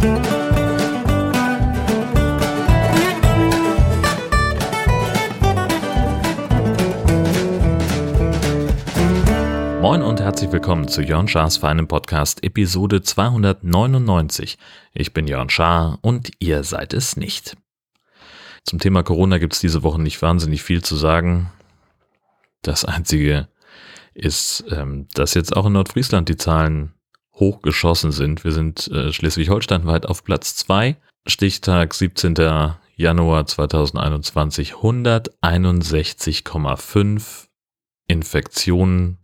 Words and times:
Moin 0.00 0.08
und 10.00 10.20
herzlich 10.20 10.50
willkommen 10.52 10.88
zu 10.88 11.02
Jörn 11.02 11.28
Schars 11.28 11.58
Feinem 11.58 11.86
Podcast 11.86 12.42
Episode 12.42 13.02
299. 13.02 14.56
Ich 14.94 15.12
bin 15.12 15.28
Jörn 15.28 15.50
Schaar 15.50 15.98
und 16.00 16.30
ihr 16.38 16.64
seid 16.64 16.94
es 16.94 17.18
nicht. 17.18 17.58
Zum 18.64 18.78
Thema 18.78 19.02
Corona 19.02 19.36
gibt 19.36 19.52
es 19.52 19.60
diese 19.60 19.82
Woche 19.82 20.00
nicht 20.00 20.22
wahnsinnig 20.22 20.62
viel 20.62 20.82
zu 20.82 20.96
sagen. 20.96 21.52
Das 22.62 22.86
Einzige 22.86 23.48
ist, 24.14 24.64
ähm, 24.70 25.08
dass 25.12 25.34
jetzt 25.34 25.54
auch 25.54 25.66
in 25.66 25.74
Nordfriesland 25.74 26.30
die 26.30 26.38
Zahlen 26.38 26.94
hochgeschossen 27.40 28.12
sind. 28.12 28.44
Wir 28.44 28.52
sind 28.52 28.86
äh, 28.88 29.12
Schleswig-Holstein 29.12 29.86
weit 29.86 30.06
auf 30.06 30.22
Platz 30.22 30.54
2. 30.56 30.96
Stichtag 31.26 31.94
17. 31.94 32.34
Januar 32.96 33.46
2021 33.46 34.74
161,5 34.74 37.46
Infektionen 38.06 39.18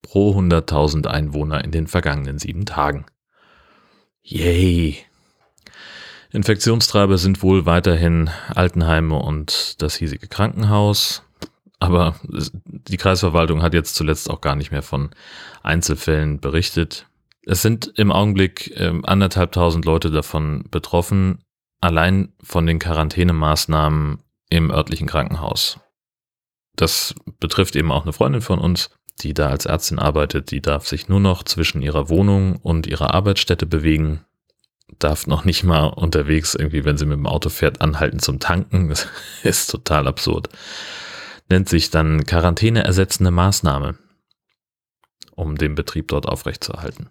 pro 0.00 0.36
100.000 0.36 1.06
Einwohner 1.06 1.62
in 1.62 1.70
den 1.70 1.86
vergangenen 1.86 2.38
sieben 2.38 2.64
Tagen. 2.66 3.06
Yay! 4.22 4.98
Infektionstreiber 6.32 7.18
sind 7.18 7.42
wohl 7.42 7.66
weiterhin 7.66 8.30
Altenheime 8.48 9.16
und 9.16 9.82
das 9.82 9.96
hiesige 9.96 10.28
Krankenhaus. 10.28 11.22
Aber 11.78 12.14
die 12.64 12.96
Kreisverwaltung 12.96 13.62
hat 13.62 13.74
jetzt 13.74 13.96
zuletzt 13.96 14.30
auch 14.30 14.40
gar 14.40 14.56
nicht 14.56 14.70
mehr 14.70 14.82
von 14.82 15.10
Einzelfällen 15.62 16.40
berichtet. 16.40 17.06
Es 17.44 17.62
sind 17.62 17.92
im 17.96 18.12
Augenblick 18.12 18.70
äh, 18.76 18.92
anderthalbtausend 19.02 19.84
Leute 19.84 20.10
davon 20.10 20.64
betroffen, 20.70 21.44
allein 21.80 22.32
von 22.42 22.66
den 22.66 22.78
Quarantänemaßnahmen 22.78 24.22
im 24.48 24.70
örtlichen 24.70 25.08
Krankenhaus. 25.08 25.80
Das 26.76 27.14
betrifft 27.40 27.76
eben 27.76 27.90
auch 27.90 28.04
eine 28.04 28.12
Freundin 28.12 28.40
von 28.40 28.58
uns, 28.58 28.90
die 29.20 29.34
da 29.34 29.48
als 29.48 29.66
Ärztin 29.66 29.98
arbeitet, 29.98 30.50
die 30.50 30.62
darf 30.62 30.86
sich 30.86 31.08
nur 31.08 31.20
noch 31.20 31.42
zwischen 31.42 31.82
ihrer 31.82 32.08
Wohnung 32.08 32.56
und 32.56 32.86
ihrer 32.86 33.12
Arbeitsstätte 33.12 33.66
bewegen, 33.66 34.24
darf 34.98 35.26
noch 35.26 35.44
nicht 35.44 35.64
mal 35.64 35.86
unterwegs 35.86 36.54
irgendwie, 36.54 36.84
wenn 36.84 36.96
sie 36.96 37.06
mit 37.06 37.18
dem 37.18 37.26
Auto 37.26 37.48
fährt, 37.48 37.80
anhalten 37.80 38.20
zum 38.20 38.40
Tanken. 38.40 38.88
Das 38.88 39.08
ist 39.42 39.70
total 39.70 40.06
absurd. 40.06 40.48
Nennt 41.50 41.68
sich 41.68 41.90
dann 41.90 42.24
Quarantäne 42.24 42.84
ersetzende 42.84 43.30
Maßnahme, 43.30 43.96
um 45.34 45.56
den 45.56 45.74
Betrieb 45.74 46.08
dort 46.08 46.26
aufrechtzuerhalten. 46.26 47.10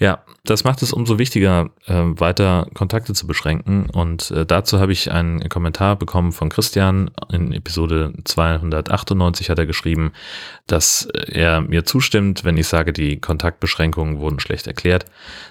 Ja, 0.00 0.24
das 0.44 0.64
macht 0.64 0.82
es 0.82 0.92
umso 0.92 1.18
wichtiger, 1.18 1.70
äh, 1.86 1.94
weiter 1.94 2.66
Kontakte 2.74 3.14
zu 3.14 3.26
beschränken. 3.26 3.88
Und 3.90 4.30
äh, 4.32 4.44
dazu 4.44 4.80
habe 4.80 4.92
ich 4.92 5.10
einen 5.10 5.48
Kommentar 5.48 5.96
bekommen 5.96 6.32
von 6.32 6.48
Christian. 6.48 7.10
In 7.32 7.52
Episode 7.52 8.12
298 8.24 9.50
hat 9.50 9.58
er 9.58 9.66
geschrieben, 9.66 10.12
dass 10.66 11.06
er 11.28 11.60
mir 11.60 11.84
zustimmt, 11.84 12.44
wenn 12.44 12.56
ich 12.56 12.66
sage, 12.66 12.92
die 12.92 13.20
Kontaktbeschränkungen 13.20 14.18
wurden 14.18 14.40
schlecht 14.40 14.66
erklärt. 14.66 15.06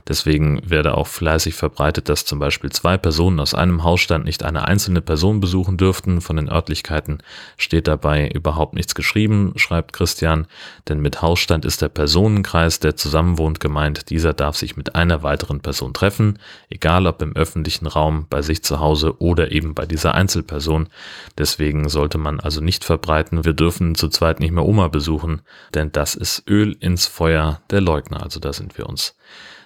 Deswegen 0.08 0.62
werde 0.70 0.98
auch 0.98 1.08
fleißig 1.08 1.56
verbreitet, 1.56 2.10
dass 2.10 2.26
zum 2.26 2.40
Beispiel 2.40 2.72
zwei 2.72 2.98
Personen 2.98 3.40
aus 3.40 3.54
einem 3.54 3.84
Hausstand 3.84 4.26
nicht 4.26 4.44
eine 4.44 4.68
einzelne 4.68 5.02
Person 5.02 5.40
besuchen 5.40 5.78
dürften. 5.78 6.20
Von 6.20 6.36
den 6.36 6.50
Örtlichkeiten 6.50 7.20
steht 7.58 7.88
dabei 7.88 8.28
überhaupt 8.28 8.74
nichts 8.74 8.94
geschrieben, 8.94 9.54
schreibt 9.56 9.94
Christian. 9.94 10.48
Denn 10.90 11.00
mit 11.00 11.22
Hausstand 11.22 11.64
ist 11.64 11.82
der 11.82 11.90
Personenkreis, 11.90 12.80
der 12.80 12.96
zusammenwohnt, 12.96 13.60
gemeint. 13.60 14.10
Dieser 14.10 14.33
darf 14.34 14.56
sich 14.56 14.78
mit 14.78 14.96
einer 14.96 15.24
weiteren 15.24 15.62
Person 15.62 15.94
treffen, 15.94 16.40
egal 16.70 17.08
ob 17.08 17.22
im 17.22 17.36
öffentlichen 17.36 17.88
Raum, 17.88 18.28
bei 18.30 18.42
sich 18.42 18.64
zu 18.64 18.80
Hause 18.80 19.22
oder 19.22 19.52
eben 19.52 19.74
bei 19.74 19.86
dieser 19.86 20.16
Einzelperson. 20.16 20.90
Deswegen 21.38 21.90
sollte 21.90 22.18
man 22.18 22.40
also 22.40 22.62
nicht 22.62 22.84
verbreiten, 22.84 23.46
wir 23.46 23.54
dürfen 23.54 23.96
zu 23.96 24.10
zweit 24.10 24.40
nicht 24.40 24.52
mehr 24.52 24.66
Oma 24.66 24.88
besuchen, 24.88 25.42
denn 25.74 25.92
das 25.92 26.16
ist 26.16 26.48
Öl 26.50 26.76
ins 26.80 27.08
Feuer 27.08 27.62
der 27.70 27.82
Leugner. 27.82 28.24
Also 28.24 28.40
da 28.40 28.54
sind 28.54 28.78
wir 28.78 28.88
uns 28.88 29.16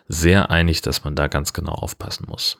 sehr 0.08 0.52
einig, 0.52 0.82
dass 0.82 1.04
man 1.04 1.16
da 1.16 1.28
ganz 1.28 1.54
genau 1.54 1.74
aufpassen 1.74 2.26
muss. 2.30 2.58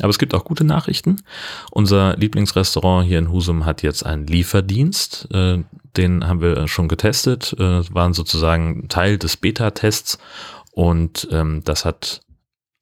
Aber 0.00 0.10
es 0.10 0.18
gibt 0.18 0.34
auch 0.34 0.44
gute 0.44 0.64
Nachrichten. 0.64 1.22
Unser 1.70 2.16
Lieblingsrestaurant 2.16 3.06
hier 3.06 3.18
in 3.18 3.32
Husum 3.32 3.66
hat 3.66 3.82
jetzt 3.82 4.06
einen 4.06 4.26
Lieferdienst. 4.26 5.28
Äh, 5.32 5.64
den 5.96 6.26
haben 6.26 6.40
wir 6.40 6.68
schon 6.68 6.88
getestet, 6.88 7.54
äh, 7.58 7.82
waren 7.92 8.12
sozusagen 8.12 8.88
Teil 8.88 9.18
des 9.18 9.36
Beta-Tests 9.36 10.18
und 10.78 11.26
ähm, 11.32 11.62
das 11.64 11.84
hat 11.84 12.20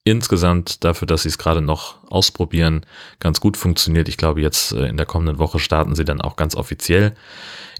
insgesamt 0.05 0.85
dafür, 0.85 1.07
dass 1.07 1.23
sie 1.23 1.31
es 1.31 1.39
gerade 1.39 1.63
noch 1.63 1.97
ausprobieren, 2.11 2.85
ganz 3.21 3.41
gut 3.41 3.57
funktioniert. 3.57 4.07
Ich 4.11 4.19
glaube, 4.19 4.43
jetzt 4.43 4.73
äh, 4.73 4.87
in 4.87 4.99
der 4.99 5.07
kommenden 5.07 5.39
Woche 5.39 5.59
starten 5.59 5.95
sie 5.95 6.05
dann 6.05 6.21
auch 6.21 6.37
ganz 6.37 6.55
offiziell 6.57 7.17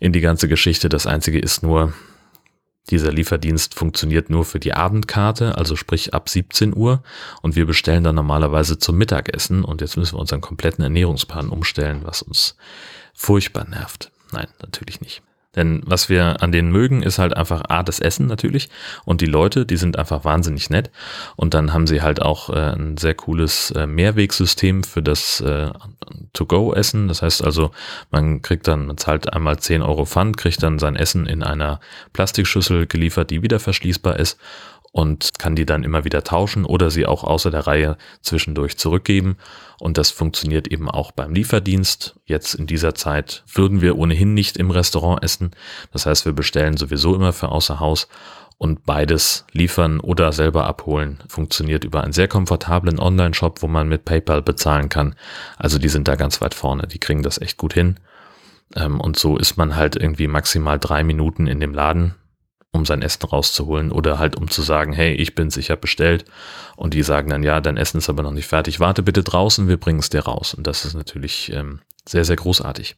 in 0.01 0.15
die 0.15 0.23
ganze 0.23 0.49
Geschichte. 0.49 0.89
Das 0.89 1.07
Einzige 1.07 1.39
ist 1.39 1.63
nur, 1.63 1.93
dieser 2.89 3.13
Lieferdienst 3.13 3.75
funktioniert 3.75 4.31
nur 4.31 4.47
für 4.47 4.59
die 4.59 4.73
Abendkarte, 4.73 5.59
also 5.59 5.77
sprich 5.77 6.15
ab 6.15 6.31
17 6.31 6.75
Uhr. 6.75 7.03
Und 7.43 7.55
wir 7.55 7.67
bestellen 7.67 8.03
dann 8.03 8.15
normalerweise 8.15 8.79
zum 8.79 8.97
Mittagessen. 8.97 9.67
Und 9.67 9.83
jetzt 9.83 9.99
müssen 9.99 10.15
wir 10.15 10.21
unseren 10.21 10.41
kompletten 10.41 10.83
Ernährungsplan 10.83 11.51
umstellen, 11.51 12.01
was 12.05 12.23
uns 12.23 12.57
furchtbar 13.13 13.69
nervt. 13.69 14.13
Nein, 14.33 14.49
natürlich 14.63 15.03
nicht. 15.03 15.21
Denn 15.57 15.83
was 15.85 16.09
wir 16.09 16.43
an 16.43 16.53
denen 16.53 16.71
mögen, 16.71 17.03
ist 17.03 17.19
halt 17.19 17.37
einfach 17.37 17.63
A, 17.69 17.83
das 17.83 17.99
Essen 17.99 18.27
natürlich 18.27 18.69
und 19.05 19.21
die 19.21 19.27
Leute, 19.27 19.67
die 19.67 19.77
sind 19.77 19.99
einfach 19.99 20.25
wahnsinnig 20.25 20.71
nett. 20.71 20.91
Und 21.35 21.55
dann 21.55 21.73
haben 21.73 21.87
sie 21.87 22.03
halt 22.03 22.23
auch 22.23 22.51
äh, 22.51 22.75
ein 22.75 22.97
sehr 22.97 23.15
cooles 23.15 23.71
äh, 23.73 23.87
Mehrwegsystem 23.87 24.85
für 24.85 25.03
das 25.03 25.41
äh, 25.41 25.71
To-Go-Essen. 26.33 27.09
Das 27.09 27.23
heißt 27.23 27.43
also, 27.43 27.71
man 28.11 28.43
kriegt 28.43 28.69
dann, 28.69 28.87
man 28.87 28.99
zahlt 28.99 29.33
einmal 29.33 29.59
10 29.59 29.83
Euro 29.83 30.05
Pfand, 30.05 30.37
kriegt 30.37 30.63
dann 30.63 30.79
sein 30.79 30.97
Essen 30.97 31.27
in 31.27 31.43
einer 31.43 31.81
Plastikschüssel 32.13 32.87
geliefert, 32.87 33.31
die 33.31 33.43
wieder 33.43 33.59
verschließbar 33.59 34.19
ist 34.19 34.39
und 34.97 35.39
kann 35.39 35.55
die 35.55 35.67
dann 35.67 35.85
immer 35.85 36.07
wieder 36.07 36.25
tauschen 36.25 36.65
oder 36.65 36.91
sie 36.91 37.05
auch 37.05 37.23
außer 37.23 37.51
der 37.51 37.67
Reihe 37.67 37.99
zwischendurch 38.23 38.79
zurückgeben. 38.79 39.37
Und 39.79 39.99
das 39.99 40.11
funktioniert 40.11 40.69
eben 40.69 40.91
auch 40.91 41.13
beim 41.13 41.35
Lieferdienst. 41.35 42.17
Jetzt 42.25 42.55
in 42.55 42.67
dieser 42.67 42.95
Zeit 42.95 43.45
würden 43.53 43.83
wir 43.83 43.99
ohnehin 43.99 44.33
nicht 44.33 44.57
im 44.57 44.71
Restaurant 44.71 45.23
essen. 45.23 45.51
Das 45.93 46.07
heißt, 46.07 46.25
wir 46.25 46.33
bestellen 46.33 46.79
sowieso 46.79 47.15
immer 47.15 47.35
für 47.35 47.51
außer 47.51 47.79
Haus 47.79 48.09
und 48.57 48.87
beides 48.87 49.45
liefern 49.53 50.01
oder 50.01 50.33
selber 50.33 50.65
abholen 50.65 51.23
funktioniert 51.29 51.85
über 51.85 52.03
einen 52.03 52.15
sehr 52.15 52.27
komfortablen 52.27 52.99
Online-Shop, 52.99 53.61
wo 53.61 53.69
man 53.69 53.89
mit 53.89 54.07
PayPal 54.07 54.41
bezahlen 54.41 54.89
kann. 54.89 55.15
Also 55.59 55.79
die 55.79 55.91
sind 55.91 56.09
da 56.09 56.17
ganz 56.17 56.41
weit 56.41 56.55
vorne, 56.55 56.87
die 56.87 57.01
kriegen 57.01 57.23
das 57.23 57.39
echt 57.39 57.59
gut 57.59 57.75
hin. 57.75 57.97
Ähm, 58.75 58.99
und 58.99 59.19
so 59.19 59.37
ist 59.37 59.59
man 59.59 59.77
halt 59.77 59.95
irgendwie 59.95 60.27
maximal 60.27 60.79
drei 60.79 61.05
Minuten 61.05 61.47
in 61.47 61.61
dem 61.61 61.75
Laden 61.75 62.15
um 62.73 62.85
sein 62.85 63.03
Essen 63.03 63.25
rauszuholen 63.25 63.91
oder 63.91 64.19
halt 64.19 64.37
um 64.37 64.51
zu 64.51 64.63
sagen, 64.63 64.93
hey, 64.93 65.15
ich 65.15 65.35
bin 65.35 65.51
sicher 65.51 65.77
bestellt 65.77 66.25
und 66.77 66.95
die 66.95 67.03
sagen 67.03 67.31
dann, 67.31 67.43
ja, 67.43 67.61
dein 67.61 67.77
Essen 67.77 67.99
ist 67.99 68.09
aber 68.09 68.23
noch 68.23 68.33
nicht 68.33 68.47
fertig, 68.47 68.81
warte 68.81 69.03
bitte 69.03 69.23
draußen, 69.23 69.69
wir 69.69 69.79
bringen 69.79 70.01
es 70.01 70.11
dir 70.11 70.21
raus 70.21 70.55
und 70.55 70.67
das 70.67 70.85
ist 70.85 70.95
natürlich 70.95 71.53
ähm, 71.53 71.81
sehr, 72.07 72.25
sehr 72.25 72.37
großartig. 72.37 72.97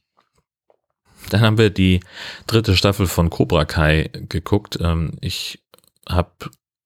Dann 1.31 1.41
haben 1.41 1.59
wir 1.59 1.71
die 1.71 2.01
dritte 2.47 2.77
Staffel 2.77 3.07
von 3.07 3.31
Cobra 3.31 3.65
Kai 3.65 4.11
geguckt. 4.13 4.79
Ähm, 4.81 5.13
ich 5.21 5.63
habe 6.09 6.31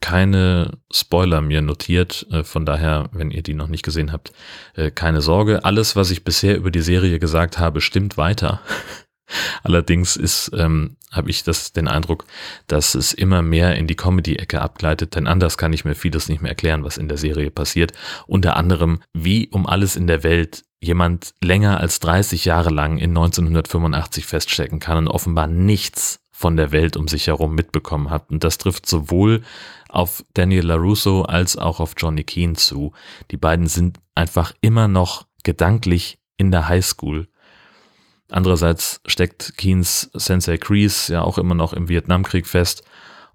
keine 0.00 0.78
Spoiler 0.92 1.40
mir 1.40 1.62
notiert, 1.62 2.26
äh, 2.30 2.42
von 2.42 2.66
daher, 2.66 3.08
wenn 3.12 3.30
ihr 3.30 3.42
die 3.42 3.54
noch 3.54 3.68
nicht 3.68 3.84
gesehen 3.84 4.12
habt, 4.12 4.32
äh, 4.74 4.90
keine 4.90 5.22
Sorge. 5.22 5.64
Alles, 5.64 5.96
was 5.96 6.10
ich 6.10 6.24
bisher 6.24 6.56
über 6.56 6.70
die 6.70 6.82
Serie 6.82 7.18
gesagt 7.18 7.58
habe, 7.58 7.80
stimmt 7.80 8.18
weiter. 8.18 8.60
Allerdings 9.62 10.16
ist, 10.16 10.50
ähm, 10.54 10.96
habe 11.10 11.30
ich 11.30 11.44
das 11.44 11.72
den 11.72 11.88
Eindruck, 11.88 12.24
dass 12.66 12.94
es 12.94 13.12
immer 13.12 13.42
mehr 13.42 13.76
in 13.76 13.86
die 13.86 13.96
Comedy-Ecke 13.96 14.60
abgleitet, 14.60 15.14
denn 15.14 15.26
anders 15.26 15.58
kann 15.58 15.72
ich 15.72 15.84
mir 15.84 15.94
vieles 15.94 16.28
nicht 16.28 16.42
mehr 16.42 16.50
erklären, 16.50 16.84
was 16.84 16.96
in 16.96 17.08
der 17.08 17.18
Serie 17.18 17.50
passiert. 17.50 17.92
Unter 18.26 18.56
anderem, 18.56 19.00
wie 19.12 19.48
um 19.48 19.66
alles 19.66 19.96
in 19.96 20.06
der 20.06 20.22
Welt 20.22 20.64
jemand 20.80 21.34
länger 21.42 21.78
als 21.78 22.00
30 22.00 22.44
Jahre 22.44 22.70
lang 22.70 22.98
in 22.98 23.10
1985 23.10 24.26
feststecken 24.26 24.80
kann 24.80 24.98
und 24.98 25.08
offenbar 25.08 25.46
nichts 25.46 26.18
von 26.32 26.56
der 26.56 26.72
Welt 26.72 26.96
um 26.96 27.06
sich 27.06 27.28
herum 27.28 27.54
mitbekommen 27.54 28.10
hat. 28.10 28.30
Und 28.30 28.42
das 28.42 28.58
trifft 28.58 28.86
sowohl 28.86 29.42
auf 29.88 30.24
Daniel 30.34 30.66
LaRusso 30.66 31.22
als 31.22 31.56
auch 31.56 31.78
auf 31.78 31.94
Johnny 31.96 32.24
Keane 32.24 32.54
zu. 32.54 32.92
Die 33.30 33.36
beiden 33.36 33.68
sind 33.68 33.98
einfach 34.16 34.52
immer 34.60 34.88
noch 34.88 35.26
gedanklich 35.44 36.18
in 36.36 36.50
der 36.50 36.68
Highschool 36.68 37.28
Andererseits 38.32 39.00
steckt 39.06 39.56
Keens 39.56 40.10
Sensei 40.14 40.58
Kreese 40.58 41.12
ja 41.12 41.22
auch 41.22 41.38
immer 41.38 41.54
noch 41.54 41.72
im 41.72 41.88
Vietnamkrieg 41.88 42.46
fest 42.46 42.82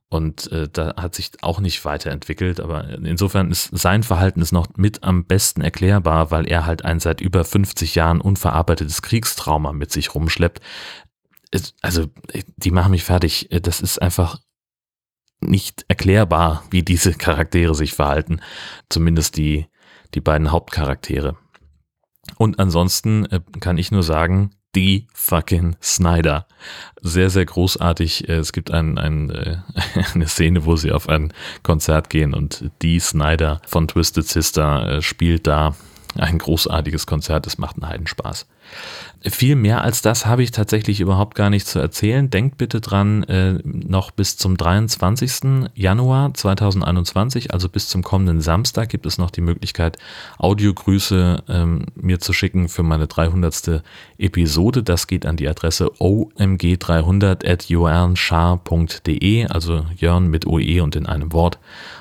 und 0.10 0.50
äh, 0.54 0.70
da 0.72 0.96
hat 0.96 1.16
sich 1.16 1.32
auch 1.42 1.60
nicht 1.60 1.84
weiterentwickelt. 1.84 2.62
Aber 2.62 2.88
insofern 2.90 3.52
ist 3.52 3.70
sein 3.78 4.04
Verhalten 4.04 4.42
ist 4.42 4.54
noch 4.54 4.68
mit 4.78 5.04
am 5.04 5.26
besten 5.26 5.62
erklärbar, 5.62 6.32
weil 6.32 6.48
er 6.48 6.66
halt 6.66 6.86
ein 6.86 7.00
seit 7.00 7.20
über 7.20 7.44
50 7.44 7.96
Jahren 7.96 8.22
unverarbeitetes 8.22 9.02
Kriegstrauma 9.02 9.74
mit 9.74 9.92
sich 9.92 10.16
rumschleppt. 10.16 10.62
Also, 11.82 12.08
die 12.58 12.72
machen 12.72 12.92
mich 12.92 13.04
fertig. 13.04 13.50
Das 13.62 13.82
ist 13.82 14.02
einfach 14.02 14.40
nicht 15.42 15.86
erklärbar, 15.88 16.64
wie 16.72 16.84
diese 16.84 17.14
Charaktere 17.14 17.76
sich 17.76 17.94
verhalten. 17.94 18.42
Zumindest 18.90 19.36
die, 19.38 19.68
die 20.14 20.22
beiden 20.22 20.52
Hauptcharaktere. 20.52 21.38
Und 22.38 22.60
ansonsten 22.60 23.26
äh, 23.26 23.42
kann 23.60 23.78
ich 23.78 23.92
nur 23.92 24.04
sagen, 24.04 24.52
die 24.78 25.08
fucking 25.12 25.76
Snyder. 25.82 26.46
Sehr, 27.02 27.32
sehr 27.32 27.46
großartig. 27.46 28.30
Äh, 28.30 28.36
es 28.36 28.54
gibt 28.54 28.70
ein, 28.70 29.00
ein, 29.00 29.32
äh, 29.32 29.58
eine 30.14 30.28
Szene, 30.28 30.66
wo 30.66 30.76
sie 30.76 30.92
auf 30.92 31.10
ein 31.10 31.34
Konzert 31.64 32.12
gehen 32.12 32.36
und 32.36 32.70
die 32.84 33.00
Snyder 33.00 33.60
von 33.66 33.88
Twisted 33.88 34.28
Sister 34.28 35.02
spielt 35.02 35.48
da 35.48 35.76
ein 36.20 36.38
großartiges 36.38 37.06
Konzert. 37.06 37.48
Es 37.48 37.58
macht 37.58 37.76
einen 37.78 37.90
Heidenspaß. 37.90 38.46
Viel 39.24 39.56
mehr 39.56 39.82
als 39.82 40.02
das 40.02 40.26
habe 40.26 40.44
ich 40.44 40.52
tatsächlich 40.52 41.00
überhaupt 41.00 41.36
gar 41.36 41.50
nicht 41.50 41.68
zu 41.68 41.80
erzählen. 41.80 42.30
Denkt 42.30 42.58
bitte 42.58 42.82
dran, 42.82 43.24
äh, 43.24 43.60
noch 43.64 44.12
bis 44.12 44.38
zum 44.38 44.58
23. 44.58 45.70
Januar 45.74 46.34
2021, 46.34 47.54
also 47.54 47.70
bis 47.70 47.90
zum 47.90 48.04
kommenden 48.04 48.42
Samstag, 48.42 48.90
gibt 48.90 49.06
es 49.06 49.18
noch 49.18 49.32
die 49.32 49.42
Möglichkeit, 49.42 49.98
Audiogrüße 50.38 51.44
ähm, 51.48 51.86
mir 51.96 52.20
zu 52.20 52.34
schicken 52.34 52.70
für 52.70 52.84
meine 52.84 53.08
300. 53.08 53.82
Episode. 54.18 54.84
Das 54.84 55.08
geht 55.08 55.26
an 55.26 55.38
die 55.38 55.48
Adresse 55.48 55.88
omg300 56.00 57.50
at 57.50 57.66
jörnschar.de, 57.70 59.48
also 59.48 59.86
Jörn 59.96 60.28
mit 60.28 60.46
OE 60.46 60.82
und 60.82 60.96
in 60.96 61.06
einem 61.06 61.34
Wort. 61.34 61.58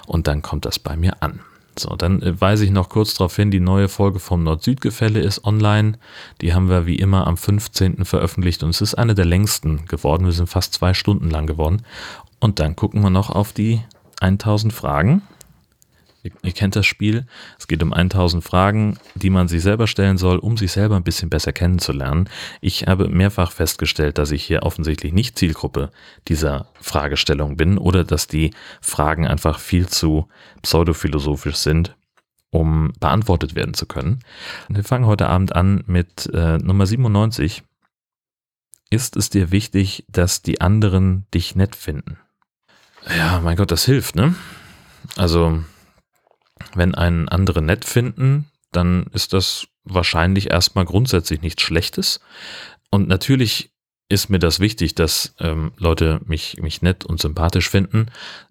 Und 0.07 0.27
dann 0.27 0.43
kommt 0.43 0.67
das 0.67 0.79
bei 0.79 0.97
mir 0.97 1.23
an. 1.23 1.41
So, 1.79 1.95
dann 1.97 2.23
äh, 2.23 2.41
weise 2.41 2.65
ich 2.65 2.71
noch 2.71 2.89
kurz 2.89 3.15
darauf 3.15 3.37
hin, 3.37 3.51
die 3.51 3.61
neue 3.61 3.89
Folge 3.89 4.19
vom 4.19 4.43
Nord-Süd-Gefälle 4.43 5.21
ist 5.21 5.45
online. 5.45 5.99
Die 6.41 6.55
haben 6.55 6.69
wir 6.69 6.87
wie 6.87 6.97
immer 6.97 7.27
am 7.27 7.37
15. 7.37 8.05
veröffentlicht 8.05 8.63
und 8.63 8.71
es 8.71 8.81
ist 8.81 8.95
eine 8.95 9.15
der 9.15 9.25
längsten 9.25 9.87
geworden. 9.87 10.25
Wir 10.25 10.33
sind 10.33 10.49
fast 10.49 10.75
zwei 10.75 10.95
Stunden 10.95 11.31
lang 11.31 11.47
geworden. 11.47 11.83
Und 12.41 12.61
dann 12.61 12.77
gucken 12.77 13.03
wir 13.03 13.11
noch 13.11 13.31
auf 13.31 13.53
die 13.53 13.83
1000 14.21 14.73
Fragen. 14.73 15.23
Ihr, 16.27 16.33
ihr, 16.43 16.53
kennt 16.53 16.75
das 16.75 16.87
Spiel. 16.87 17.25
Es 17.59 17.69
geht 17.69 17.83
um 17.83 17.93
1000 17.93 18.43
Fragen, 18.43 18.99
die 19.15 19.31
man 19.31 19.47
sich 19.47 19.63
selber 19.63 19.87
stellen 19.87 20.19
soll, 20.19 20.39
um 20.39 20.57
sich 20.57 20.73
selber 20.73 20.97
ein 20.97 21.05
bisschen 21.05 21.31
besser 21.31 21.53
kennenzulernen. 21.53 22.29
Ich 22.61 22.87
habe 22.87 23.09
mehrfach 23.09 23.53
festgestellt, 23.53 24.19
dass 24.19 24.33
ich 24.33 24.43
hier 24.45 24.65
offensichtlich 24.65 25.13
nicht 25.13 25.39
Zielgruppe 25.39 25.91
dieser 26.27 26.67
Fragestellung 26.81 27.57
bin 27.57 27.79
oder 27.79 28.03
dass 28.03 28.27
die 28.27 28.53
Fragen 28.81 29.27
einfach 29.27 29.61
viel 29.61 29.87
zu 29.87 30.29
pseudophilosophisch 30.63 31.57
sind, 31.57 31.97
um 32.51 32.93
beantwortet 32.99 33.55
werden 33.55 33.75
zu 33.75 33.87
können. 33.87 34.19
wir 34.69 34.83
fangen 34.83 35.07
heute 35.07 35.29
Abend 35.29 35.55
an 35.55 35.85
mit 35.87 36.29
äh, 36.33 36.59
Nummer 36.59 36.87
97. 36.87 37.63
Ist 38.91 39.17
es 39.17 39.31
dir 39.31 39.53
wichtig, 39.53 40.05
dass 40.09 40.43
die 40.43 40.61
anderen 40.61 41.27
dich 41.33 41.55
nett 41.55 41.77
finden? 41.77 42.19
Ja, 43.17 43.41
mein 43.41 43.57
Gott, 43.57 43.71
das 43.71 43.85
hilft, 43.85 44.17
ne? 44.17 44.35
Also, 45.17 45.63
wenn 46.77 46.95
einen 46.95 47.29
andere 47.29 47.63
nett 47.63 47.85
finden, 47.85 48.51
dann 48.73 49.07
ist 49.13 49.33
das 49.33 49.67
wahrscheinlich 49.85 50.51
erstmal 50.51 50.85
grundsätzlich 50.85 51.41
nichts 51.41 51.63
Schlechtes. 51.63 52.21
Und 52.91 53.09
natürlich 53.09 53.71
ist 54.09 54.29
mir 54.31 54.39
das 54.39 54.61
wichtig, 54.61 54.95
dass 54.95 55.35
ähm, 55.41 55.73
Leute 55.79 56.21
mich, 56.27 56.59
mich 56.61 56.81
nett 56.81 57.05
und 57.05 57.21
sympathisch 57.21 57.69
finden, 57.69 58.07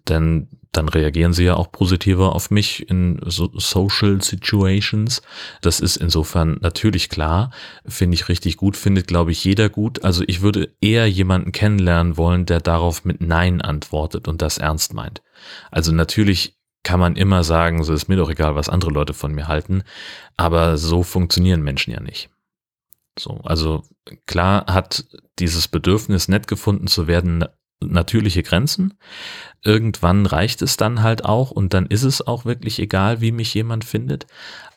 denn 0.06 0.48
dann 0.72 0.88
reagieren 0.90 1.32
sie 1.32 1.44
ja 1.44 1.54
auch 1.54 1.72
positiver 1.72 2.34
auf 2.34 2.50
mich 2.50 2.90
in 2.90 3.18
so 3.24 3.50
Social 3.54 4.20
Situations. 4.20 5.22
Das 5.62 5.80
ist 5.80 5.96
insofern 5.96 6.58
natürlich 6.60 7.08
klar, 7.08 7.50
finde 7.86 8.14
ich 8.14 8.28
richtig 8.28 8.58
gut, 8.58 8.76
findet 8.76 9.06
glaube 9.06 9.32
ich 9.32 9.42
jeder 9.42 9.70
gut. 9.70 10.04
Also 10.04 10.22
ich 10.26 10.42
würde 10.42 10.74
eher 10.82 11.06
jemanden 11.08 11.52
kennenlernen 11.52 12.18
wollen, 12.18 12.44
der 12.44 12.60
darauf 12.60 13.06
mit 13.06 13.22
Nein 13.22 13.62
antwortet 13.62 14.28
und 14.28 14.42
das 14.42 14.58
ernst 14.58 14.92
meint. 14.92 15.22
Also 15.70 15.92
natürlich 15.92 16.55
kann 16.86 17.00
man 17.00 17.16
immer 17.16 17.42
sagen, 17.42 17.82
so 17.82 17.92
ist 17.92 18.08
mir 18.08 18.14
doch 18.14 18.30
egal, 18.30 18.54
was 18.54 18.68
andere 18.68 18.92
Leute 18.92 19.12
von 19.12 19.34
mir 19.34 19.48
halten. 19.48 19.82
Aber 20.36 20.78
so 20.78 21.02
funktionieren 21.02 21.62
Menschen 21.62 21.92
ja 21.92 21.98
nicht. 21.98 22.30
So, 23.18 23.40
also 23.42 23.82
klar 24.26 24.66
hat 24.72 25.04
dieses 25.40 25.66
Bedürfnis, 25.66 26.28
nett 26.28 26.46
gefunden 26.46 26.86
zu 26.86 27.08
werden, 27.08 27.44
natürliche 27.80 28.44
Grenzen. 28.44 28.94
Irgendwann 29.64 30.26
reicht 30.26 30.62
es 30.62 30.76
dann 30.76 31.02
halt 31.02 31.24
auch 31.24 31.50
und 31.50 31.74
dann 31.74 31.86
ist 31.86 32.04
es 32.04 32.24
auch 32.24 32.44
wirklich 32.44 32.78
egal, 32.78 33.20
wie 33.20 33.32
mich 33.32 33.52
jemand 33.52 33.84
findet. 33.84 34.28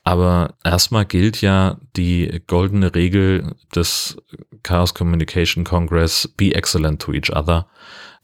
Aber 0.09 0.55
erstmal 0.63 1.05
gilt 1.05 1.39
ja 1.39 1.77
die 1.95 2.41
goldene 2.47 2.95
Regel 2.95 3.53
des 3.75 4.17
Chaos 4.63 4.95
Communication 4.95 5.63
Congress, 5.63 6.27
be 6.35 6.55
excellent 6.55 6.99
to 6.99 7.13
each 7.13 7.31
other. 7.31 7.67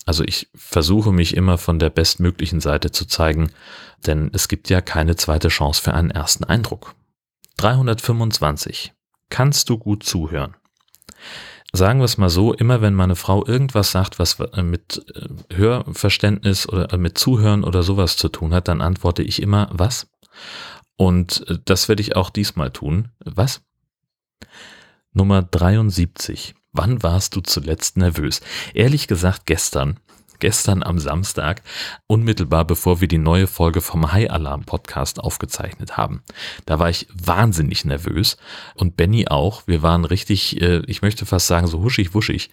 Also 0.07 0.23
ich 0.23 0.49
versuche 0.55 1.11
mich 1.11 1.37
immer 1.37 1.59
von 1.59 1.77
der 1.77 1.91
bestmöglichen 1.91 2.59
Seite 2.59 2.89
zu 2.89 3.05
zeigen, 3.05 3.51
denn 4.07 4.31
es 4.33 4.47
gibt 4.47 4.71
ja 4.71 4.81
keine 4.81 5.15
zweite 5.15 5.49
Chance 5.49 5.79
für 5.83 5.93
einen 5.93 6.09
ersten 6.09 6.43
Eindruck. 6.43 6.95
325. 7.57 8.91
Kannst 9.29 9.69
du 9.69 9.77
gut 9.77 10.01
zuhören? 10.01 10.55
Sagen 11.71 11.99
wir 11.99 12.05
es 12.05 12.17
mal 12.17 12.31
so, 12.31 12.51
immer 12.55 12.81
wenn 12.81 12.95
meine 12.95 13.15
Frau 13.15 13.45
irgendwas 13.45 13.91
sagt, 13.91 14.17
was 14.17 14.39
äh, 14.39 14.63
mit 14.63 15.05
äh, 15.13 15.55
Hörverständnis 15.55 16.67
oder 16.67 16.91
äh, 16.91 16.97
mit 16.97 17.19
Zuhören 17.19 17.63
oder 17.63 17.83
sowas 17.83 18.17
zu 18.17 18.29
tun 18.29 18.55
hat, 18.55 18.69
dann 18.69 18.81
antworte 18.81 19.21
ich 19.21 19.39
immer, 19.39 19.69
was? 19.71 20.07
Und 20.97 21.45
das 21.65 21.89
werde 21.89 22.01
ich 22.01 22.15
auch 22.15 22.29
diesmal 22.29 22.71
tun. 22.71 23.09
Was? 23.23 23.61
Nummer 25.13 25.41
73. 25.43 26.55
Wann 26.71 27.03
warst 27.03 27.35
du 27.35 27.41
zuletzt 27.41 27.97
nervös? 27.97 28.41
Ehrlich 28.73 29.07
gesagt 29.07 29.45
gestern. 29.45 29.99
Gestern 30.39 30.83
am 30.83 30.99
Samstag, 30.99 31.61
unmittelbar 32.07 32.65
bevor 32.65 32.99
wir 32.99 33.07
die 33.07 33.17
neue 33.17 33.47
Folge 33.47 33.79
vom 33.79 34.11
High 34.11 34.29
Alarm 34.29 34.65
Podcast 34.65 35.19
aufgezeichnet 35.19 35.95
haben. 35.95 36.23
Da 36.65 36.77
war 36.77 36.89
ich 36.89 37.07
wahnsinnig 37.13 37.85
nervös 37.85 38.35
und 38.75 38.97
Benny 38.97 39.29
auch. 39.29 39.63
Wir 39.65 39.81
waren 39.81 40.03
richtig, 40.03 40.61
äh, 40.61 40.81
ich 40.87 41.01
möchte 41.01 41.25
fast 41.25 41.47
sagen, 41.47 41.67
so 41.67 41.81
huschig 41.81 42.13
wuschig. 42.13 42.49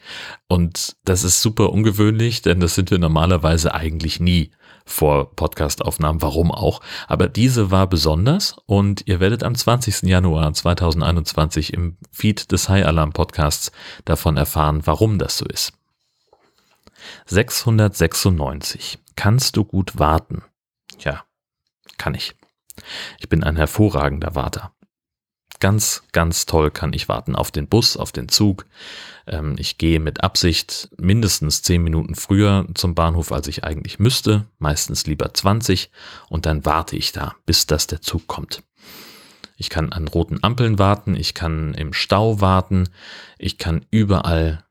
Und 0.46 0.94
das 1.04 1.24
ist 1.24 1.42
super 1.42 1.70
ungewöhnlich, 1.70 2.42
denn 2.42 2.60
das 2.60 2.76
sind 2.76 2.92
wir 2.92 2.98
normalerweise 2.98 3.74
eigentlich 3.74 4.20
nie 4.20 4.52
vor 4.84 5.34
Podcastaufnahmen, 5.34 6.23
warum 6.23 6.50
auch. 6.50 6.81
Aber 7.08 7.29
diese 7.29 7.70
war 7.70 7.87
besonders 7.87 8.56
und 8.67 9.06
ihr 9.06 9.20
werdet 9.20 9.43
am 9.43 9.55
20. 9.55 10.02
Januar 10.02 10.52
2021 10.52 11.73
im 11.73 11.96
Feed 12.11 12.52
des 12.52 12.69
High 12.69 12.87
Alarm 12.87 13.12
Podcasts 13.12 13.73
davon 14.05 14.37
erfahren, 14.37 14.82
warum 14.84 15.19
das 15.19 15.38
so 15.38 15.46
ist. 15.46 15.73
696. 17.26 18.99
Kannst 19.17 19.56
du 19.56 19.64
gut 19.64 19.99
warten? 19.99 20.43
Ja, 20.99 21.25
kann 21.99 22.14
ich. 22.14 22.34
Ich 23.19 23.29
bin 23.29 23.44
ein 23.44 23.56
hervorragender 23.56 24.34
Warter. 24.34 24.72
Ganz, 25.62 26.02
ganz 26.10 26.44
toll 26.44 26.72
kann 26.72 26.92
ich 26.92 27.08
warten 27.08 27.36
auf 27.36 27.52
den 27.52 27.69
Bus, 27.69 27.96
auf 27.96 28.10
den 28.10 28.28
Zug. 28.28 28.66
Ähm, 29.28 29.54
ich 29.60 29.78
gehe 29.78 30.00
mit 30.00 30.24
Absicht 30.24 30.88
mindestens 30.98 31.62
10 31.62 31.84
Minuten 31.84 32.16
früher 32.16 32.66
zum 32.74 32.96
Bahnhof, 32.96 33.31
als 33.31 33.46
ich 33.46 33.62
eigentlich 33.62 34.00
müsste, 34.00 34.46
meistens 34.58 35.06
lieber 35.06 35.32
20 35.32 35.92
und 36.28 36.46
dann 36.46 36.64
warte 36.64 36.96
ich 36.96 37.12
da, 37.12 37.36
bis 37.46 37.66
das 37.66 37.86
der 37.86 38.02
Zug 38.02 38.26
kommt. 38.26 38.64
Ich 39.56 39.70
kann 39.70 39.92
an 39.92 40.08
roten 40.08 40.42
Ampeln 40.42 40.81
warten, 40.81 41.14
ich 41.14 41.32
kann 41.32 41.74
im 41.74 41.92
Stau 41.92 42.40
warten, 42.40 42.88
ich 43.38 43.56
kann 43.56 43.86
überall 43.92 44.64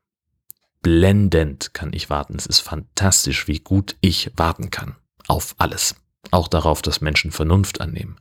blendend 0.82 1.72
kann 1.72 1.94
ich 1.94 2.10
warten. 2.10 2.34
Es 2.36 2.44
ist 2.44 2.60
fantastisch, 2.60 3.48
wie 3.48 3.60
gut 3.60 3.96
ich 4.02 4.30
warten 4.36 4.68
kann. 4.68 4.96
Auf 5.26 5.54
alles. 5.56 6.01
Auch 6.30 6.48
darauf, 6.48 6.82
dass 6.82 7.00
Menschen 7.00 7.32
Vernunft 7.32 7.80
annehmen. 7.80 8.16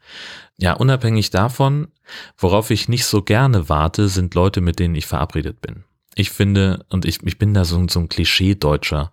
Ja, 0.58 0.74
unabhängig 0.74 1.30
davon, 1.30 1.88
worauf 2.38 2.72
ich 2.72 2.90
nicht 2.90 3.06
so 3.06 3.22
gerne 3.22 3.70
warte, 3.70 4.10
sind 4.10 4.34
Leute, 4.36 4.60
mit 4.62 4.80
denen 4.80 4.96
ich 4.96 5.06
verabredet 5.06 5.62
bin 5.62 5.86
ich 6.16 6.30
finde, 6.30 6.86
und 6.90 7.06
ich, 7.06 7.24
ich 7.24 7.38
bin 7.38 7.54
da 7.54 7.64
so, 7.64 7.86
so 7.88 8.00
ein 8.00 8.10
Klischee-Deutscher, 8.10 9.12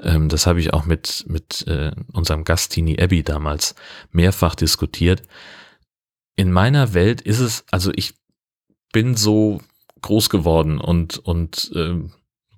ähm, 0.00 0.28
das 0.28 0.46
habe 0.46 0.60
ich 0.60 0.72
auch 0.72 0.84
mit, 0.84 1.24
mit 1.28 1.66
äh, 1.68 1.92
unserem 2.12 2.44
Gast 2.44 2.72
Tini 2.72 3.00
Abbey 3.00 3.22
damals 3.22 3.74
mehrfach 4.10 4.54
diskutiert. 4.54 5.22
In 6.36 6.50
meiner 6.50 6.92
Welt 6.92 7.20
ist 7.20 7.38
es, 7.38 7.64
also 7.70 7.92
ich 7.94 8.14
bin 8.92 9.16
so 9.16 9.60
groß 10.02 10.28
geworden 10.30 10.80
und, 10.80 11.18
und 11.18 11.70
äh, 11.74 11.94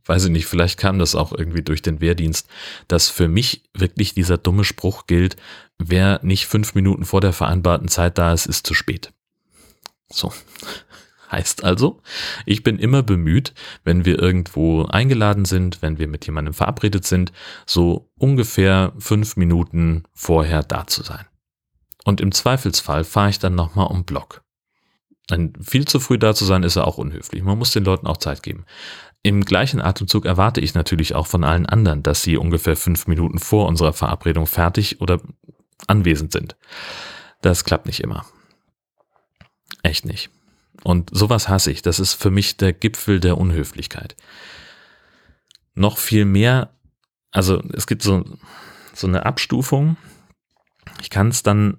weiß 0.07 0.25
ich 0.25 0.31
nicht, 0.31 0.47
vielleicht 0.47 0.79
kam 0.79 0.99
das 0.99 1.15
auch 1.15 1.33
irgendwie 1.33 1.63
durch 1.63 1.83
den 1.83 2.01
Wehrdienst, 2.01 2.49
dass 2.89 3.09
für 3.09 3.29
mich 3.29 3.63
wirklich 3.75 4.15
dieser 4.15 4.39
dumme 4.39 4.65
Spruch 4.65 5.07
gilt, 5.07 5.37
wer 5.79 6.21
nicht 6.23 6.47
fünf 6.47 6.75
Minuten 6.75 7.05
vor 7.05 7.21
der 7.21 7.33
vereinbarten 7.33 7.89
Zeit 7.89 8.19
da 8.19 8.33
ist, 8.33 8.47
ist 8.47 8.67
zu 8.67 8.75
spät. 8.75 9.13
So. 10.11 10.33
Heißt 11.31 11.65
also, 11.65 12.03
ich 12.45 12.63
bin 12.63 12.79
immer 12.79 13.03
bemüht, 13.03 13.55
wenn 13.85 14.05
wir 14.05 14.19
irgendwo 14.21 14.85
eingeladen 14.85 15.47
sind, 15.47 15.81
wenn 15.81 15.99
wir 15.99 16.07
mit 16.07 16.27
jemandem 16.27 16.53
verabredet 16.53 17.07
sind, 17.07 17.33
so 17.65 18.11
ungefähr 18.19 18.93
fünf 18.99 19.37
Minuten 19.37 20.03
vorher 20.13 20.63
da 20.63 20.87
zu 20.87 21.03
sein. 21.03 21.25
Und 22.05 22.21
im 22.21 22.33
Zweifelsfall 22.33 23.05
fahre 23.05 23.31
ich 23.31 23.39
dann 23.39 23.55
nochmal 23.55 23.87
um 23.87 24.05
Block. 24.05 24.43
Denn 25.31 25.55
viel 25.63 25.87
zu 25.87 26.01
früh 26.01 26.19
da 26.19 26.35
zu 26.35 26.45
sein, 26.45 26.65
ist 26.65 26.77
ja 26.77 26.85
auch 26.85 26.99
unhöflich. 26.99 27.43
Man 27.43 27.57
muss 27.57 27.71
den 27.71 27.85
Leuten 27.85 28.07
auch 28.07 28.19
Zeit 28.19 28.43
geben. 28.43 28.67
Im 29.23 29.45
gleichen 29.45 29.81
Atemzug 29.81 30.25
erwarte 30.25 30.61
ich 30.61 30.75
natürlich 30.75 31.15
auch 31.15 31.27
von 31.27 31.45
allen 31.45 31.67
anderen, 31.67 32.03
dass 32.03 32.23
sie 32.23 32.37
ungefähr 32.37 32.77
fünf 32.77 33.07
Minuten 33.07 33.39
vor 33.39 33.69
unserer 33.69 33.93
Verabredung 33.93 34.47
fertig 34.47 35.01
oder 35.01 35.21
anwesend 35.87 36.33
sind. 36.33 36.57
Das 37.41 37.65
klappt 37.65 37.87
nicht 37.87 38.01
immer. 38.01 38.27
Echt 39.83 40.05
nicht. 40.05 40.31
Und 40.83 41.11
sowas 41.13 41.49
hasse 41.49 41.71
ich. 41.71 41.83
Das 41.83 42.01
ist 42.01 42.15
für 42.15 42.31
mich 42.31 42.57
der 42.57 42.73
Gipfel 42.73 43.21
der 43.21 43.39
Unhöflichkeit. 43.39 44.17
Noch 45.75 45.99
viel 45.99 46.25
mehr, 46.25 46.75
also 47.31 47.63
es 47.73 47.87
gibt 47.87 48.03
so, 48.03 48.25
so 48.93 49.07
eine 49.07 49.25
Abstufung. 49.25 49.97
Ich 51.01 51.11
kann 51.11 51.29
es 51.29 51.43
dann 51.45 51.79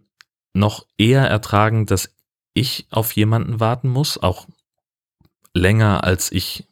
noch 0.53 0.85
eher 0.97 1.27
ertragen, 1.27 1.85
dass 1.85 2.15
ich 2.53 2.87
auf 2.89 3.11
jemanden 3.13 3.59
warten 3.59 3.89
muss, 3.89 4.17
auch 4.17 4.47
länger 5.53 6.03
als 6.03 6.31
ich 6.31 6.67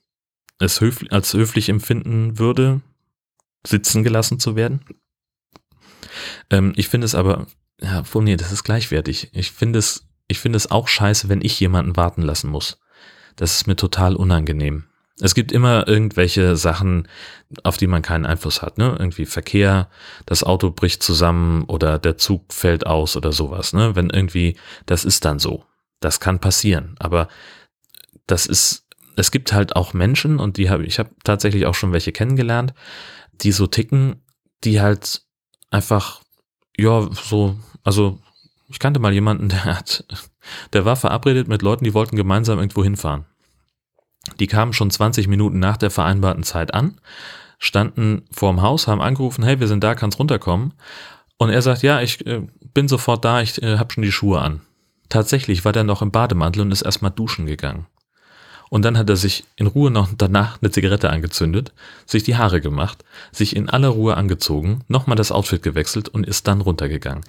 es 0.62 0.82
höflich, 0.82 1.12
als 1.12 1.34
höflich 1.34 1.70
empfinden 1.70 2.40
würde, 2.40 2.82
sitzen 3.66 4.04
gelassen 4.04 4.40
zu 4.40 4.56
werden. 4.56 4.82
Ähm, 6.50 6.74
ich 6.76 6.90
finde 6.90 7.06
es 7.06 7.16
aber, 7.16 7.48
ja, 7.82 8.04
oh 8.14 8.22
nee, 8.22 8.38
das 8.38 8.52
ist 8.52 8.64
gleichwertig. 8.64 9.30
Ich 9.34 9.52
finde 9.52 9.80
es, 9.80 10.08
ich 10.28 10.40
finde 10.40 10.58
es 10.58 10.70
auch 10.70 10.88
scheiße, 10.88 11.30
wenn 11.30 11.42
ich 11.42 11.60
jemanden 11.60 11.96
warten 11.98 12.22
lassen 12.22 12.50
muss. 12.50 12.80
Das 13.36 13.56
ist 13.56 13.68
mir 13.68 13.76
total 13.76 14.16
unangenehm. 14.16 14.86
Es 15.20 15.36
gibt 15.36 15.52
immer 15.52 15.88
irgendwelche 15.88 16.56
Sachen, 16.56 17.08
auf 17.64 17.78
die 17.78 17.88
man 17.88 18.02
keinen 18.02 18.26
Einfluss 18.26 18.62
hat, 18.62 18.78
ne? 18.78 18.96
Irgendwie 18.98 19.26
Verkehr, 19.26 19.90
das 20.26 20.44
Auto 20.44 20.72
bricht 20.72 21.04
zusammen 21.04 21.64
oder 21.66 22.00
der 22.00 22.18
Zug 22.18 22.52
fällt 22.54 22.88
aus 22.88 23.16
oder 23.16 23.32
sowas, 23.32 23.74
ne? 23.74 23.96
Wenn 23.96 24.10
irgendwie, 24.10 24.58
das 24.88 25.06
ist 25.06 25.26
dann 25.26 25.38
so. 25.38 25.66
Das 26.00 26.20
kann 26.20 26.40
passieren. 26.40 26.96
Aber 26.98 27.28
das 28.26 28.48
ist 28.48 28.88
es 29.22 29.30
gibt 29.30 29.54
halt 29.54 29.76
auch 29.76 29.94
Menschen 29.94 30.40
und 30.40 30.58
die 30.58 30.70
habe 30.70 30.84
ich 30.84 30.98
habe 30.98 31.12
tatsächlich 31.24 31.68
auch 31.68 31.76
schon 31.76 31.94
welche 31.94 32.12
kennengelernt, 32.12 32.74
die 33.34 33.52
so 33.52 33.68
ticken, 33.68 34.16
die 34.64 34.82
halt 34.82 35.22
einfach 35.70 36.22
ja 36.78 37.08
so 37.12 37.56
also 37.84 38.20
ich 38.68 38.80
kannte 38.80 39.00
mal 39.00 39.14
jemanden, 39.14 39.50
der 39.50 39.66
hat 39.66 40.04
der 40.74 40.86
war 40.86 40.96
verabredet 40.96 41.48
mit 41.48 41.62
Leuten, 41.62 41.86
die 41.86 41.94
wollten 41.94 42.16
gemeinsam 42.16 42.58
irgendwo 42.58 42.84
hinfahren. 42.84 43.26
Die 44.40 44.48
kamen 44.48 44.74
schon 44.74 44.90
20 44.90 45.28
Minuten 45.28 45.60
nach 45.60 45.78
der 45.78 45.92
vereinbarten 45.92 46.44
Zeit 46.44 46.74
an, 46.74 47.00
standen 47.60 48.24
vorm 48.32 48.62
Haus, 48.62 48.88
haben 48.88 49.02
angerufen, 49.02 49.44
hey, 49.44 49.60
wir 49.60 49.68
sind 49.68 49.84
da, 49.84 49.96
kannst 49.96 50.20
runterkommen. 50.20 50.74
Und 51.38 51.50
er 51.50 51.62
sagt, 51.62 51.82
ja, 51.82 52.02
ich 52.02 52.26
äh, 52.28 52.48
bin 52.74 52.88
sofort 52.88 53.26
da, 53.26 53.42
ich 53.42 53.62
äh, 53.62 53.78
habe 53.78 53.92
schon 53.92 54.04
die 54.04 54.12
Schuhe 54.12 54.40
an. 54.40 54.62
Tatsächlich 55.10 55.66
war 55.66 55.72
der 55.72 55.84
noch 55.84 56.04
im 56.04 56.12
Bademantel 56.12 56.62
und 56.62 56.72
ist 56.72 56.84
erstmal 56.84 57.12
duschen 57.12 57.48
gegangen. 57.48 57.88
Und 58.72 58.86
dann 58.86 58.98
hat 58.98 59.10
er 59.10 59.18
sich 59.18 59.44
in 59.58 59.68
Ruhe 59.68 59.92
noch 59.92 60.08
danach 60.18 60.62
eine 60.62 60.72
Zigarette 60.72 61.10
angezündet, 61.10 61.74
sich 62.06 62.24
die 62.24 62.38
Haare 62.38 62.62
gemacht, 62.62 63.04
sich 63.34 63.54
in 63.54 63.70
aller 63.70 63.90
Ruhe 63.90 64.16
angezogen, 64.16 64.86
nochmal 64.88 65.18
das 65.18 65.34
Outfit 65.34 65.62
gewechselt 65.62 66.08
und 66.08 66.26
ist 66.26 66.48
dann 66.48 66.62
runtergegangen. 66.62 67.26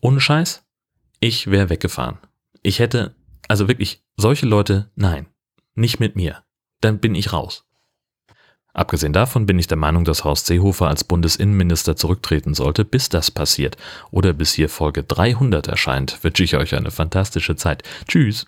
Ohne 0.00 0.20
Scheiß, 0.20 0.64
ich 1.20 1.50
wäre 1.50 1.68
weggefahren. 1.68 2.16
Ich 2.62 2.78
hätte, 2.78 3.14
also 3.46 3.68
wirklich, 3.68 4.02
solche 4.16 4.46
Leute, 4.46 4.90
nein, 4.96 5.26
nicht 5.74 6.00
mit 6.00 6.16
mir. 6.16 6.42
Dann 6.80 6.98
bin 6.98 7.14
ich 7.14 7.30
raus. 7.30 7.66
Abgesehen 8.72 9.12
davon 9.12 9.44
bin 9.44 9.58
ich 9.58 9.66
der 9.66 9.76
Meinung, 9.76 10.06
dass 10.06 10.24
Horst 10.24 10.46
Seehofer 10.46 10.88
als 10.88 11.04
Bundesinnenminister 11.04 11.96
zurücktreten 11.96 12.54
sollte, 12.54 12.86
bis 12.86 13.10
das 13.10 13.30
passiert 13.30 13.76
oder 14.10 14.32
bis 14.32 14.54
hier 14.54 14.70
Folge 14.70 15.02
300 15.02 15.68
erscheint, 15.68 16.24
wünsche 16.24 16.42
ich 16.42 16.56
euch 16.56 16.74
eine 16.74 16.90
fantastische 16.90 17.54
Zeit. 17.54 17.82
Tschüss. 18.08 18.46